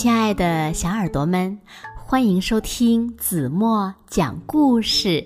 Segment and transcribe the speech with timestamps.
[0.00, 1.58] 亲爱的小耳朵们，
[1.94, 5.22] 欢迎收听子墨讲故事，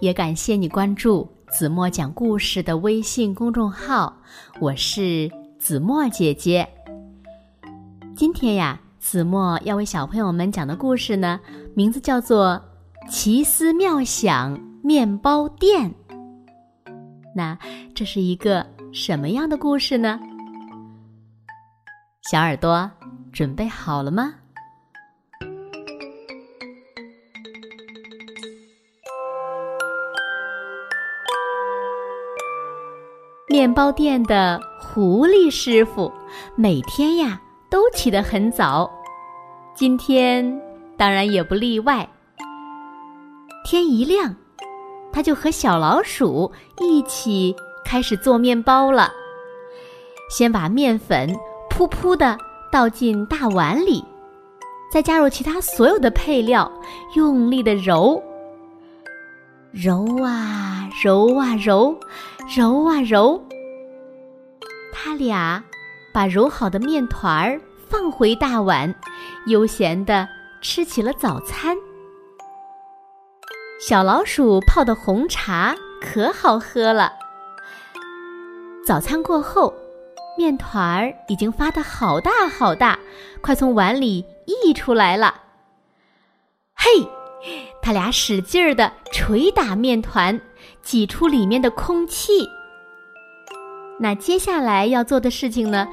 [0.00, 4.12] 也感谢你关注子墨讲故事的微信公众号。
[4.60, 6.68] 我是子墨姐姐。
[8.16, 11.38] 今天呀，子墨要为小朋友们讲的故事呢，
[11.76, 12.60] 名字叫做
[13.08, 15.88] 《奇思妙想面包店》。
[17.32, 17.56] 那
[17.94, 20.18] 这是一个什么样的故事呢？
[22.28, 22.90] 小耳朵
[23.36, 24.32] 准备好了吗？
[33.46, 36.10] 面包店的狐狸师傅
[36.54, 38.90] 每天呀都起得很早，
[39.74, 40.58] 今天
[40.96, 42.08] 当然也不例外。
[43.66, 44.34] 天一亮，
[45.12, 49.12] 他就和小老鼠一起开始做面包了。
[50.30, 51.36] 先把面粉。
[51.68, 52.38] 噗噗的
[52.76, 54.04] 倒进大碗里，
[54.92, 56.70] 再加入其他所有的配料，
[57.14, 58.22] 用力的揉，
[59.72, 61.98] 揉啊揉啊揉，
[62.54, 63.42] 揉啊揉。
[64.92, 65.64] 他俩
[66.12, 68.94] 把揉好的面团儿放回大碗，
[69.46, 70.28] 悠闲的
[70.60, 71.74] 吃起了早餐。
[73.80, 77.10] 小老鼠泡的红茶可好喝了。
[78.84, 79.72] 早餐过后。
[80.36, 82.98] 面团儿已经发的好大好大，
[83.40, 85.34] 快从碗里溢出来了。
[86.74, 87.08] 嘿，
[87.80, 90.38] 他俩使劲儿的捶打面团，
[90.82, 92.46] 挤出里面的空气。
[93.98, 95.88] 那接下来要做的事情呢，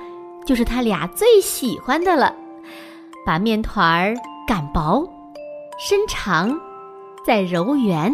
[0.46, 2.36] 就是他俩最喜欢的了：
[3.26, 4.14] 把面团儿
[4.46, 5.08] 擀薄、
[5.80, 6.60] 伸长，
[7.26, 8.14] 再揉圆，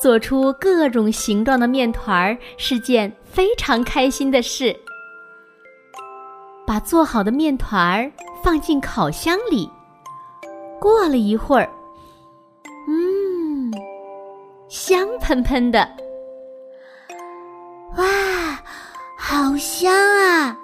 [0.00, 4.76] 做出各种形状的面团儿是件非常开心的事。
[6.66, 8.10] 把做好的面团儿
[8.42, 9.70] 放进烤箱里，
[10.80, 11.70] 过了一会儿，
[12.88, 13.72] 嗯，
[14.68, 15.88] 香喷喷的，
[17.96, 18.04] 哇，
[19.16, 20.58] 好香啊！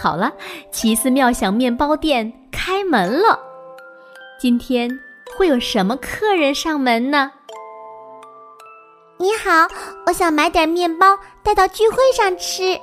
[0.00, 0.30] 好了，
[0.70, 3.40] 奇思妙想面包店开门了。
[4.38, 4.90] 今天
[5.38, 7.32] 会有什么客人上门呢？
[9.18, 9.66] 你好，
[10.06, 12.78] 我想买点面包带到聚会上吃。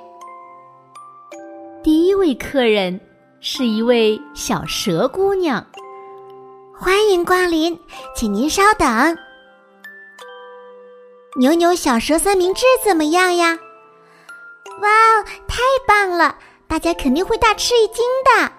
[1.81, 2.99] 第一位客人
[3.39, 5.65] 是一位小蛇姑娘，
[6.75, 7.79] 欢迎光临，
[8.13, 9.17] 请您稍等。
[11.37, 13.57] 牛牛小蛇三明治怎么样呀？
[14.81, 16.35] 哇哦，太棒了！
[16.67, 18.51] 大家肯定会大吃一惊的。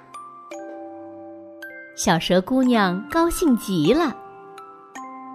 [1.94, 4.16] 小蛇姑娘高兴极了。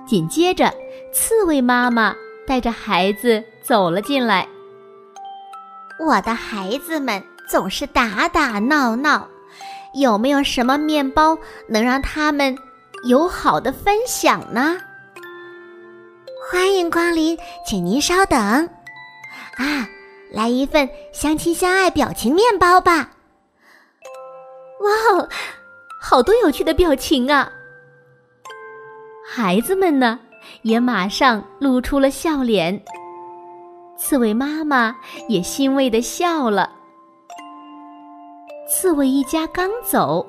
[0.07, 0.74] 紧接着，
[1.13, 2.16] 刺猬妈妈
[2.47, 4.47] 带着孩子走了进来。
[6.00, 7.24] 我的孩子们。
[7.47, 9.28] 总是打打闹闹，
[9.94, 12.57] 有没有什么面包能让他们
[13.07, 14.78] 友好的分享呢？
[16.50, 18.39] 欢迎光临，请您稍等。
[18.39, 19.88] 啊，
[20.31, 23.11] 来一份相亲相爱表情面包吧！
[24.81, 25.29] 哇哦，
[26.01, 27.51] 好多有趣的表情啊！
[29.27, 30.19] 孩子们呢，
[30.62, 32.83] 也马上露出了笑脸。
[33.97, 34.95] 刺猬妈妈
[35.29, 36.69] 也欣慰的笑了。
[38.68, 40.26] 刺猬一家刚走，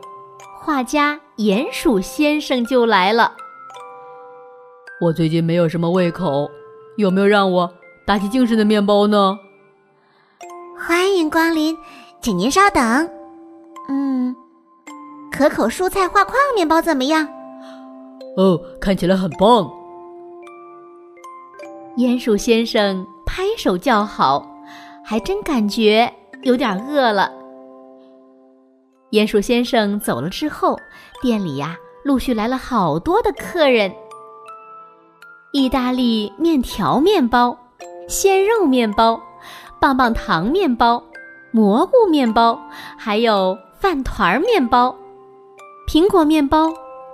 [0.61, 3.33] 画家鼹鼠先生就来了。
[5.01, 6.51] 我最近没有什么胃口，
[6.99, 7.73] 有没有让我
[8.07, 9.39] 打起精神的面包呢？
[10.79, 11.75] 欢迎光临，
[12.21, 13.11] 请您稍等。
[13.89, 14.37] 嗯，
[15.33, 17.27] 可口蔬菜画框面包怎么样？
[18.37, 19.71] 哦，看起来很棒。
[21.97, 24.47] 鼹鼠先生拍手叫好，
[25.03, 27.33] 还真感觉有点饿了。
[29.17, 30.79] 鼹鼠先生走了之后，
[31.23, 33.91] 店里呀陆续来了好多的客人。
[35.53, 37.59] 意大利面条面包、
[38.09, 39.19] 鲜肉面包、
[39.81, 41.03] 棒棒糖面包、
[41.51, 42.61] 蘑菇面包，
[42.99, 44.95] 还有饭团面包、
[45.89, 46.71] 苹果面包、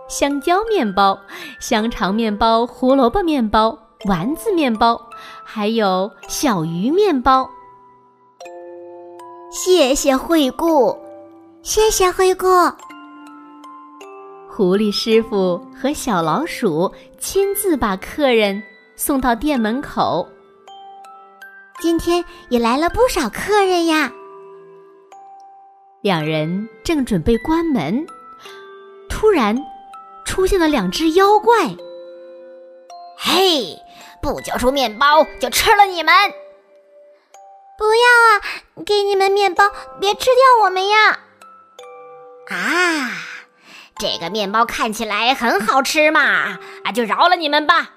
[0.08, 1.16] 香蕉面包、
[1.60, 5.00] 香肠面包、胡萝卜面包、丸子面包，
[5.44, 7.48] 还有小鱼面包。
[9.52, 10.98] 谢谢惠顾。
[11.62, 12.46] 谢谢惠顾。
[14.50, 18.60] 狐狸师傅和小老鼠亲自把客人
[18.96, 20.28] 送到店门口。
[21.80, 24.12] 今天也来了不少客人呀。
[26.00, 28.04] 两人正准备关门，
[29.08, 29.56] 突然
[30.24, 31.68] 出现了两只妖怪。
[33.16, 33.78] 嘿，
[34.20, 36.12] 不交出面包就吃了你们！
[37.78, 38.84] 不要啊！
[38.84, 39.64] 给你们面包，
[40.00, 41.20] 别吃掉我们呀！
[43.98, 46.20] 这个面包看起来很好吃嘛，
[46.84, 47.90] 啊，就饶了你们吧。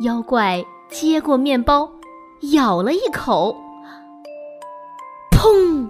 [0.00, 1.90] 妖怪接过面包，
[2.52, 3.56] 咬了一口，
[5.30, 5.88] 砰！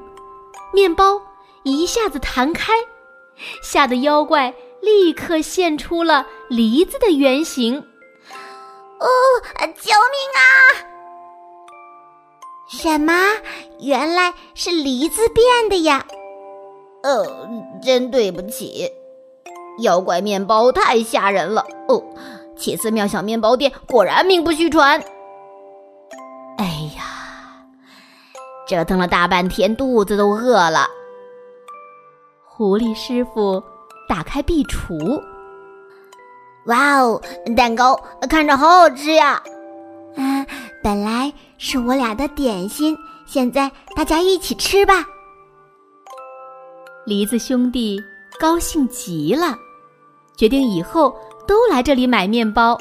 [0.73, 1.21] 面包
[1.65, 2.73] 一下子弹开，
[3.63, 7.79] 吓得妖怪立刻现出了梨子的原形。
[8.99, 9.09] 哦，
[9.75, 10.41] 救命啊！
[12.69, 13.13] 什么？
[13.81, 16.07] 原来是梨子变的呀！
[17.07, 17.49] 呃，
[17.81, 18.91] 真对不起，
[19.79, 21.65] 妖怪面包太吓人了。
[21.87, 22.03] 哦，
[22.57, 25.01] 奇思妙想面包店果然名不虚传。
[26.59, 26.65] 哎
[26.99, 27.05] 呀，
[28.67, 30.89] 折腾了大半天，肚子都饿了。
[32.45, 33.63] 狐狸师傅
[34.09, 35.23] 打开壁橱，
[36.67, 37.23] 哇哦，
[37.57, 37.95] 蛋糕
[38.29, 39.41] 看着好好吃呀！
[40.17, 40.45] 啊，
[40.83, 42.99] 本来是我俩的点心，
[43.29, 45.07] 现在大家一起吃吧。
[47.07, 48.03] 梨子兄弟
[48.37, 49.57] 高兴极了，
[50.37, 51.17] 决定以后
[51.47, 52.77] 都来这里买面包。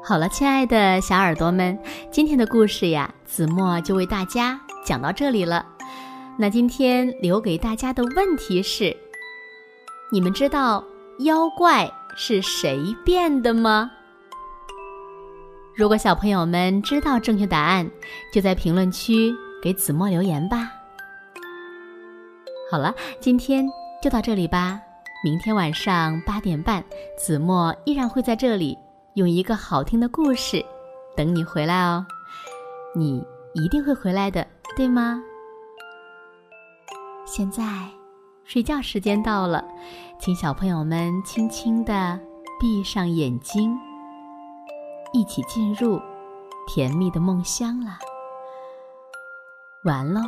[0.00, 1.76] 好了，亲爱的小耳朵们，
[2.12, 5.66] 今天的故事呀，子墨就为大家讲到这里了。
[6.38, 8.96] 那今天留给大家的问题是：
[10.12, 10.84] 你们知道
[11.18, 13.90] 妖怪是谁变的吗？
[15.74, 17.90] 如果小朋友们知道正确答案，
[18.32, 20.70] 就在评论区给子墨留言吧。
[22.70, 23.66] 好了，今天
[24.02, 24.78] 就到这里吧。
[25.24, 26.84] 明天晚上八点半，
[27.16, 28.76] 子墨依然会在这里
[29.14, 30.62] 用一个好听的故事
[31.16, 32.06] 等你回来哦。
[32.94, 33.24] 你
[33.54, 35.18] 一定会回来的，对吗？
[37.24, 37.64] 现在，
[38.44, 39.64] 睡觉时间到了，
[40.18, 42.20] 请小朋友们轻轻的
[42.60, 43.74] 闭上眼睛，
[45.14, 45.98] 一起进入
[46.66, 47.98] 甜蜜的梦乡了。
[49.84, 50.20] 完喽。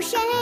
[0.00, 0.37] 是不。